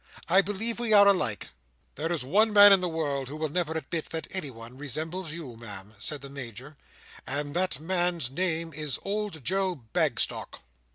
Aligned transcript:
I 0.27 0.41
believe 0.41 0.79
we 0.79 0.93
are 0.93 1.07
alike." 1.07 1.49
"There 1.93 2.11
is 2.11 2.23
one 2.23 2.51
man 2.51 2.73
in 2.73 2.81
the 2.81 2.89
world 2.89 3.27
who 3.27 3.37
never 3.49 3.73
will 3.73 3.77
admit 3.81 4.09
that 4.09 4.25
anyone 4.31 4.75
resembles 4.79 5.31
you, 5.31 5.55
Ma'am," 5.57 5.93
said 5.99 6.21
the 6.21 6.29
Major; 6.31 6.75
"and 7.27 7.53
that 7.55 7.79
man's 7.79 8.31
name 8.31 8.73
is 8.73 8.97
Old 9.03 9.43
Joe 9.45 9.75
Bagstock." 9.93 10.61